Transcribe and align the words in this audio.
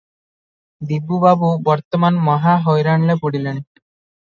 ଦିବୁବାବୁ 0.91 1.51
ବର୍ତ୍ତମାନ 1.69 2.25
ମହା 2.31 2.57
ହଇରାଣରେ 2.67 3.21
ପଡିଲେଣି। 3.23 3.65